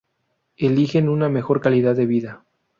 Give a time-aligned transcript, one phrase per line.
[0.57, 2.43] Eligen una mejor calidad de vida.